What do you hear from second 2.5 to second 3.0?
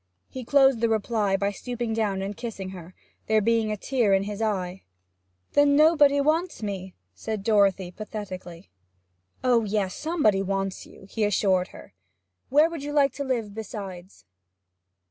her,